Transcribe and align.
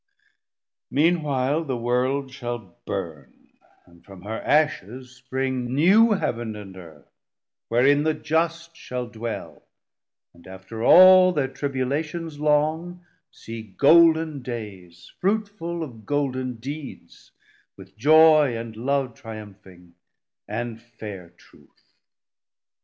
Mean 0.89 1.21
while 1.21 1.63
The 1.63 1.77
World 1.77 2.31
shall 2.33 2.75
burn, 2.87 3.49
and 3.85 4.03
from 4.03 4.23
her 4.23 4.41
ashes 4.41 5.15
spring 5.15 5.75
New 5.75 6.13
Heav'n 6.13 6.55
and 6.55 6.75
Earth, 6.75 7.11
wherein 7.67 8.01
the 8.01 8.15
just 8.15 8.75
shall 8.75 9.05
dwell 9.05 9.61
And 10.33 10.47
after 10.47 10.83
all 10.83 11.31
thir 11.33 11.47
tribulations 11.49 12.39
long 12.39 13.05
See 13.29 13.61
golden 13.61 14.41
days, 14.41 15.13
fruitful 15.19 15.83
of 15.83 16.03
golden 16.07 16.55
deeds, 16.55 17.29
With 17.77 17.95
Joy 17.95 18.57
and 18.57 18.75
Love 18.75 19.13
triumphing, 19.13 19.93
and 20.47 20.81
fair 20.81 21.29
Truth. 21.29 21.93